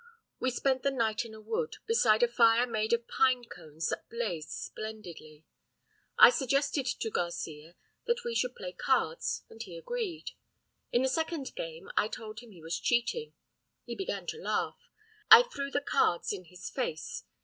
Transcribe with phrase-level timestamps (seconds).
[0.39, 4.09] We spent the night in a wood, beside a fire made of pine cones that
[4.09, 5.45] blazed splendidly.
[6.17, 7.75] I suggested to Garcia
[8.07, 10.31] that we should play cards, and he agreed.
[10.91, 13.33] In the second game I told him he was cheating;
[13.85, 14.89] he began to laugh;
[15.29, 17.23] I threw the cards in his face.